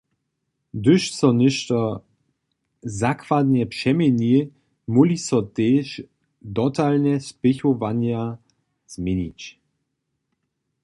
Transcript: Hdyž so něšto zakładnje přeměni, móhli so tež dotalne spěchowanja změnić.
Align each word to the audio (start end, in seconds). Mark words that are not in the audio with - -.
Hdyž 0.75 1.03
so 1.17 1.29
něšto 1.41 1.79
zakładnje 3.01 3.63
přeměni, 3.73 4.37
móhli 4.93 5.17
so 5.27 5.39
tež 5.55 5.87
dotalne 6.57 7.13
spěchowanja 7.29 8.21
změnić. 8.93 9.39